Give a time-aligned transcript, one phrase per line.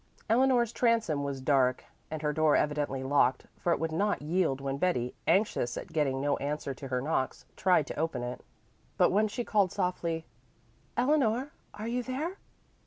[0.27, 4.79] Eleanor's transom was dark and her door evidently locked, for it would not yield when
[4.79, 8.41] Betty, anxious at getting no answer to her knocks, tried to open it.
[8.97, 10.25] But when she called softly,
[10.97, 12.37] "Eleanor, are you there?